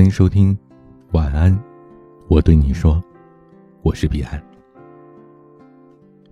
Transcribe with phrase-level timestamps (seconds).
[0.00, 0.56] 欢迎收听，
[1.12, 1.54] 晚安，
[2.26, 3.04] 我对你说，
[3.82, 4.42] 我是彼岸。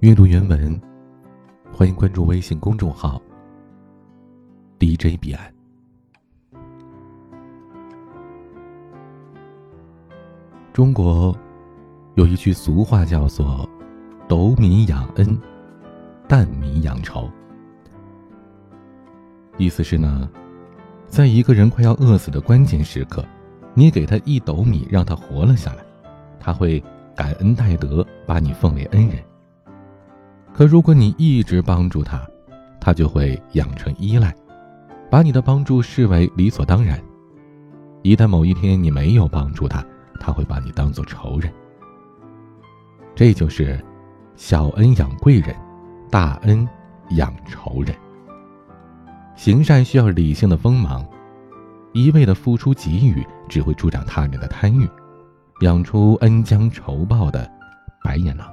[0.00, 0.78] 阅读原文，
[1.72, 3.18] 欢迎关注微信公众号
[4.78, 5.50] DJ 彼岸。
[10.74, 11.34] 中国
[12.16, 13.66] 有一句俗话叫做
[14.28, 15.38] “斗米养恩，
[16.28, 17.30] 担米养仇”，
[19.56, 20.28] 意思是呢，
[21.06, 23.24] 在一个人快要饿死的关键时刻，
[23.74, 25.84] 你给他一斗米，让他活了下来，
[26.38, 26.82] 他会
[27.14, 29.18] 感恩戴德，把你奉为恩人。
[30.52, 32.24] 可如果你一直帮助他，
[32.80, 34.32] 他就会养成依赖，
[35.10, 37.00] 把你的帮助视为理所当然。
[38.02, 39.84] 一旦某一天你没有帮助他，
[40.20, 41.52] 他会把你当做仇人，
[43.14, 43.82] 这就是
[44.36, 45.56] 小恩养贵人，
[46.10, 46.68] 大恩
[47.10, 47.94] 养仇人。
[49.34, 51.04] 行善需要理性的锋芒，
[51.94, 54.86] 一味的付出给予只会助长他人的贪欲，
[55.60, 57.50] 养出恩将仇报的
[58.02, 58.52] 白眼狼。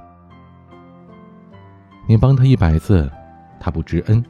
[2.08, 3.10] 你帮他一百次，
[3.60, 4.22] 他不知恩；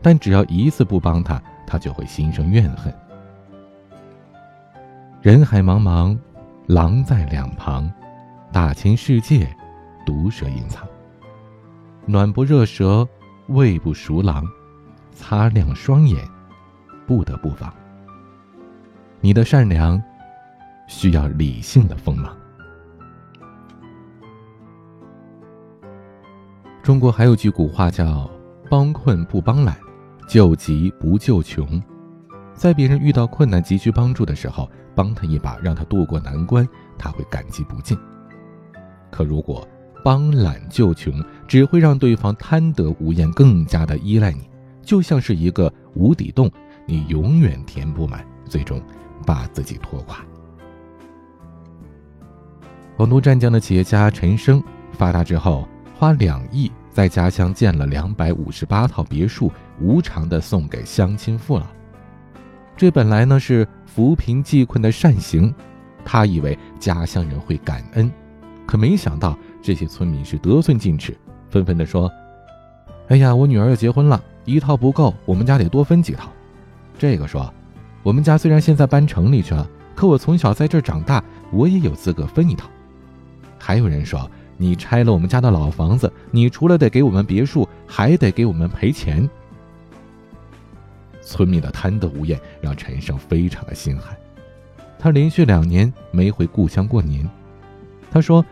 [0.00, 2.94] 但只要一次不帮他，他就会心生怨恨。
[5.20, 6.16] 人海茫茫。
[6.68, 7.92] 狼在两旁，
[8.52, 9.52] 大千世界，
[10.06, 10.86] 毒蛇隐藏。
[12.06, 13.06] 暖不热蛇，
[13.48, 14.46] 喂不熟狼，
[15.10, 16.24] 擦亮双眼，
[17.04, 17.74] 不得不防。
[19.24, 20.02] 你的善良，
[20.88, 22.36] 需要理性的锋芒。
[26.82, 28.28] 中国还有句古话叫
[28.68, 29.78] “帮困不帮懒，
[30.26, 31.80] 救急不救穷”。
[32.52, 37.96] 在别人遇到困难急需帮助的时候，帮他一把，让他渡过难关，他会感激不尽。
[39.08, 39.64] 可如果
[40.02, 41.14] 帮懒救穷，
[41.46, 44.50] 只会让对方贪得无厌，更加的依赖你，
[44.82, 46.50] 就像是一个无底洞，
[46.88, 48.78] 你永远填不满，最终
[49.24, 50.18] 把自己拖垮。
[52.98, 55.66] 广东湛江的企业家陈生发达之后，
[55.98, 59.50] 花两亿在家乡建了两百五十八套别墅，
[59.80, 61.64] 无偿的送给乡亲父老。
[62.76, 65.54] 这本来呢是扶贫济困的善行，
[66.04, 68.12] 他以为家乡人会感恩，
[68.66, 71.16] 可没想到这些村民是得寸进尺，
[71.48, 72.12] 纷纷的说
[73.08, 76.30] ：“哎呀，我女儿要结婚了，一套不够，我们家得多分几套。”
[76.98, 77.52] 这个说
[78.02, 82.68] ：“我们家虽然现在搬城里去了，可我从小在这儿长大，我也有资格分一套。”
[83.58, 89.28] 还有人说：“你拆了我们家的老房子，你除了得给我们别墅，还得给我们赔钱。”
[91.22, 94.16] 村民的贪得无厌让陈胜非常的心寒，
[94.98, 97.28] 他连续两年没回故乡过年。
[98.10, 98.44] 他说：“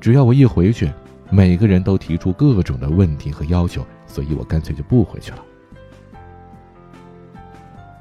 [0.00, 0.90] 只要我一回去，
[1.30, 5.38] 每个人都提出各种的问题和要求，所以我干脆就不回去了。”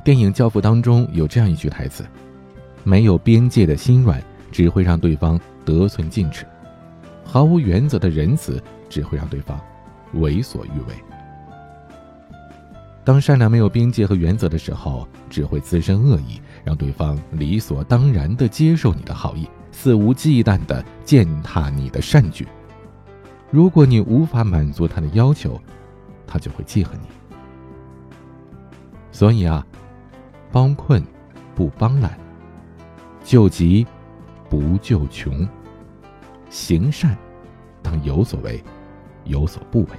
[0.04, 2.04] 电影《教父》当中有这样一句台词
[2.84, 6.44] ：“没有边界的心软只会让对方得寸进尺，
[7.24, 9.60] 毫无原则的仁慈只会让对方
[10.14, 10.96] 为所欲为。”
[13.06, 22.48] 当善良没有边界和原则的时候，只会滋生恶意，让对方理所当然地接受你的好意，肆无忌惮地践踏你的善举。
[23.52, 25.62] 如果你无法满足他的要求，
[26.26, 27.08] 他就会记恨你。
[29.12, 29.66] 所以啊，
[30.52, 31.02] 帮困
[31.56, 32.18] 不帮懒，
[33.24, 33.88] 救急
[34.50, 35.48] 不救穷，
[36.50, 37.18] 行善
[37.82, 38.62] 当有所为，
[39.24, 39.90] 有所不为。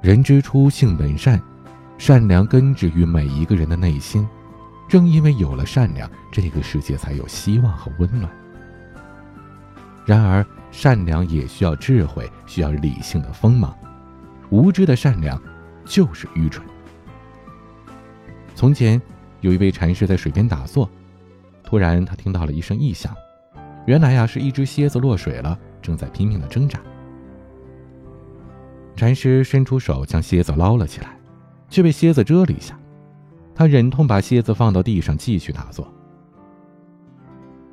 [0.00, 1.40] 人之初，性本善，
[1.98, 4.26] 善良根植于每一个人的内心。
[4.86, 8.30] 正因为有了善良，这个世界才有希望和温暖。
[10.04, 13.74] 然而，善良也需要智慧，需要理性的锋芒。
[14.50, 15.40] 无知的善良
[15.86, 16.64] 就是愚蠢。
[18.64, 18.98] 从前，
[19.42, 20.88] 有一位禅师在水边打坐，
[21.62, 23.14] 突然他听到了一声异响，
[23.84, 26.80] 原来呀是一只蝎子落水了，正在拼命的挣扎。
[28.96, 31.14] 禅师伸出手将蝎子捞了起来，
[31.68, 32.80] 却被蝎子蛰了一下。
[33.54, 35.86] 他忍痛把蝎子放到地上，继续打坐。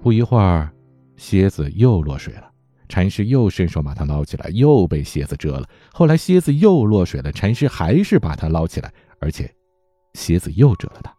[0.02, 0.70] 不一会儿，
[1.16, 2.52] 蝎子又落水了。
[2.90, 5.66] 禅师又伸手把它捞起来，又被蝎子蛰了。
[5.94, 8.92] 后来蝎子又落水了，禅师还是把它捞起来，
[9.22, 9.50] 而且
[10.14, 11.16] 蝎子又蛰了他。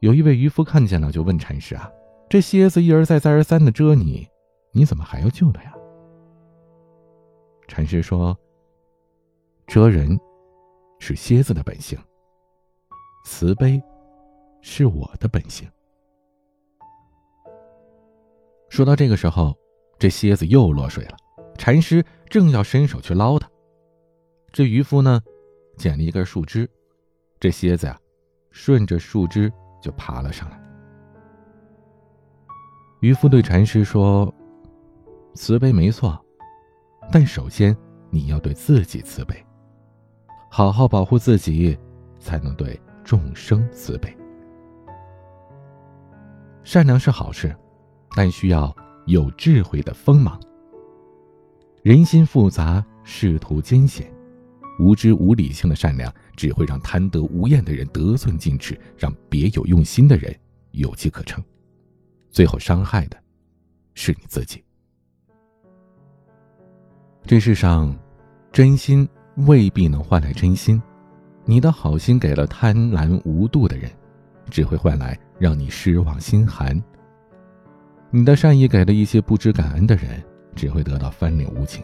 [0.00, 1.90] 有一位渔夫看见了，就问禅师啊
[2.28, 4.28] ：“这蝎子一而再、再而三的蛰你，
[4.72, 5.72] 你怎么还要救它呀？”
[7.66, 8.36] 禅师说
[9.66, 10.18] ：“蜇人
[10.98, 11.98] 是蝎子的本性，
[13.24, 13.82] 慈悲
[14.60, 15.68] 是我的本性。”
[18.68, 19.56] 说到这个时候，
[19.98, 21.16] 这蝎子又落水了。
[21.56, 23.48] 禅师正要伸手去捞它，
[24.52, 25.22] 这渔夫呢，
[25.76, 26.68] 捡了一根树枝，
[27.38, 27.98] 这蝎子呀，
[28.50, 30.60] 顺着树枝就爬了上来。
[33.00, 34.34] 渔夫对禅师说
[35.34, 36.18] ：“慈悲没错，
[37.12, 37.76] 但首先
[38.10, 39.44] 你要对自己慈悲，
[40.50, 41.78] 好好保护自己，
[42.18, 44.16] 才能对众生慈悲。
[46.64, 47.54] 善良是好事，
[48.16, 48.74] 但需要
[49.04, 50.40] 有智慧的锋芒。
[51.82, 54.10] 人心复杂，仕途艰险。”
[54.78, 60.34] 无知无理性的善良，只会让贪得无厌的人得寸进尺，让别有用心的人
[60.72, 61.42] 有机可乘，
[62.30, 63.16] 最后伤害的，
[63.94, 64.62] 是你自己。
[67.24, 67.96] 这世上，
[68.52, 69.08] 真心
[69.46, 70.80] 未必能换来真心，
[71.44, 73.90] 你的好心给了贪婪无度的人，
[74.50, 76.80] 只会换来让你失望心寒；
[78.10, 80.22] 你的善意给了一些不知感恩的人，
[80.54, 81.82] 只会得到翻脸无情。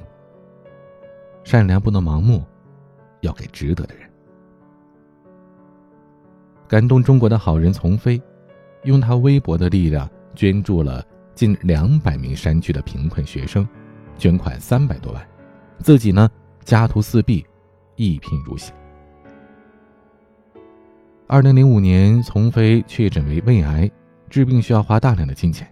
[1.43, 2.45] 善良不能盲目。
[3.23, 4.09] 要给值得的人。
[6.69, 8.23] 感动中国的好人丛飞，
[8.85, 11.05] 用他微薄的力量捐助了
[11.35, 13.67] 近两百名山区的贫困学生，
[14.17, 15.29] 捐款三百多万，
[15.79, 16.31] 自己呢
[16.65, 17.45] 家徒四壁，
[17.97, 18.73] 一贫如洗。
[21.27, 23.91] 二零零五年，丛飞确诊为胃癌，
[24.29, 25.67] 治病需要花大量的金钱。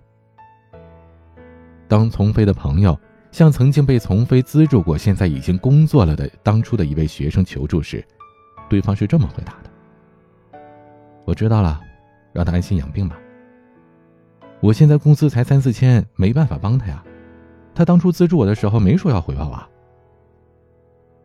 [1.86, 2.98] 当丛飞的朋友。
[3.32, 8.04] 向曾经被丛飞资助过、现在已经工作了的当初的一位学生求助时，
[8.68, 10.58] 对方是这么回答的
[11.24, 11.80] ：“我知道了，
[12.32, 13.16] 让他安心养病吧。
[14.60, 17.02] 我现在工资才三四千，没办法帮他呀。
[17.74, 19.68] 他当初资助我的时候没说要回报啊。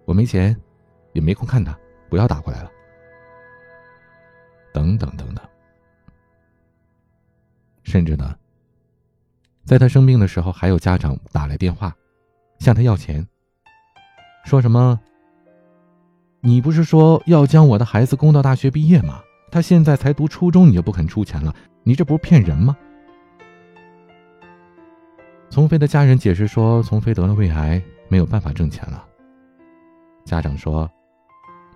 [0.05, 0.55] 我没钱，
[1.13, 2.71] 也没空看他，不要打过来了。
[4.71, 5.43] 等等等等，
[7.83, 8.35] 甚至呢。”
[9.65, 11.91] 在他生病的时候，还有家长打来电话，
[12.59, 13.27] 向他要钱，
[14.45, 14.99] 说什么
[16.39, 19.23] ：“你不是说要将我的孩子供到大学毕业吗？
[19.51, 21.51] 他现在才读初中，你就不肯出钱了？
[21.81, 22.77] 你这不是骗人吗？”
[25.49, 29.03] 丛飞的家人解释说：“丛飞得了胃癌，没有办法挣钱了。”
[30.25, 30.87] 家长说：“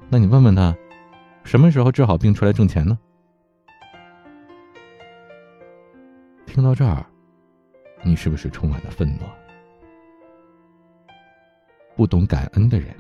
[0.10, 0.76] 那你问问他，
[1.44, 3.00] 什么时候治好病出来挣钱呢？”
[6.46, 7.04] 听到这儿。
[8.02, 9.26] 你是不是充满了愤怒？
[11.96, 12.96] 不懂感恩的人，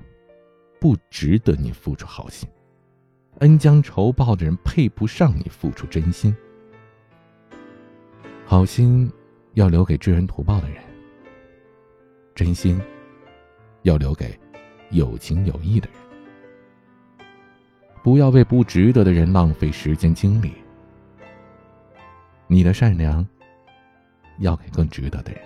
[0.80, 2.50] 不值得你付出好心；
[3.40, 6.36] 恩将仇报的人，配不上你付出真心。
[8.46, 9.10] 好心
[9.54, 10.84] 要留给知恩图报的人，
[12.36, 12.82] 真心
[13.84, 14.38] 要留给
[14.90, 15.98] 有情有义的人。
[18.04, 20.54] 不要为不值得的人浪费时间精力。
[22.48, 23.26] 你的善良。
[24.40, 25.42] 要给更值得的人。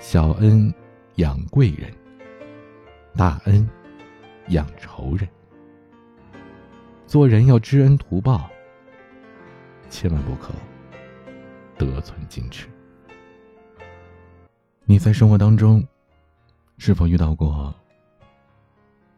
[0.00, 0.72] 小恩
[1.16, 1.92] 养贵人，
[3.14, 3.68] 大恩
[4.48, 5.28] 养仇人。
[7.06, 8.50] 做人要知恩图报，
[9.88, 10.52] 千万不可
[11.78, 12.68] 得寸进尺。
[14.84, 15.86] 你在生活当中
[16.78, 17.74] 是否遇到过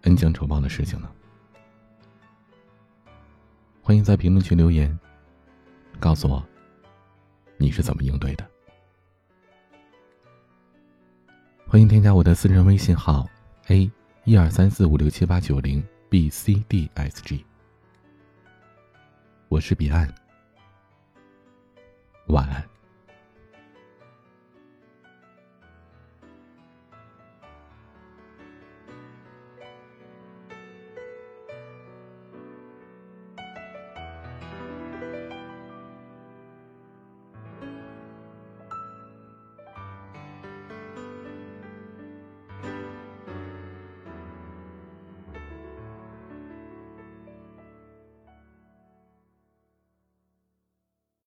[0.02, 1.10] 恩将仇报的事情呢？
[3.82, 4.98] 欢迎在评论区留言，
[5.98, 6.42] 告诉我。
[7.60, 8.49] 你是怎么应对的？
[11.66, 13.28] 欢迎添加我的私人微信号
[13.66, 13.90] ：a
[14.22, 17.44] 一二三四五六七八九零 b c d s g。
[19.49, 20.08] 我是彼岸，
[22.29, 22.65] 晚安。